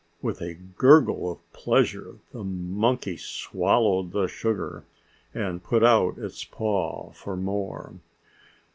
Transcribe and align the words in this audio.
With 0.19 0.41
a 0.41 0.55
gurgle 0.55 1.31
of 1.31 1.53
pleasure, 1.53 2.17
the 2.31 2.43
monkey 2.43 3.17
swallowed 3.17 4.13
the 4.13 4.25
sugar 4.25 4.83
and 5.31 5.63
put 5.63 5.83
out 5.83 6.17
its 6.17 6.43
paw 6.43 7.11
for 7.11 7.35
more. 7.37 7.93